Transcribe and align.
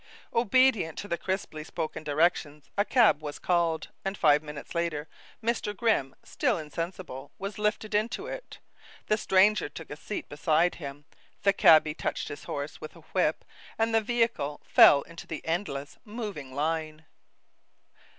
Obedient 0.33 0.97
to 0.97 1.07
the 1.07 1.15
crisply 1.15 1.63
spoken 1.63 2.03
directions, 2.03 2.71
a 2.75 2.83
cab 2.83 3.21
was 3.21 3.37
called, 3.37 3.89
and 4.03 4.17
five 4.17 4.41
minutes 4.41 4.73
later 4.73 5.07
Mr. 5.43 5.77
Grimm, 5.77 6.15
still 6.23 6.57
insensible, 6.57 7.29
was 7.37 7.59
lifted 7.59 7.93
into 7.93 8.25
it. 8.25 8.57
The 9.05 9.17
stranger 9.17 9.69
took 9.69 9.91
a 9.91 9.95
seat 9.95 10.27
beside 10.27 10.73
him, 10.81 11.05
the 11.43 11.53
cabby 11.53 11.93
touched 11.93 12.29
his 12.29 12.45
horse 12.45 12.81
with 12.81 12.95
a 12.95 13.01
whip, 13.13 13.45
and 13.77 13.93
the 13.93 14.01
vehicle 14.01 14.59
fell 14.63 15.03
into 15.03 15.27
the 15.27 15.45
endless, 15.45 15.99
moving 16.03 16.51
line. 16.55 17.05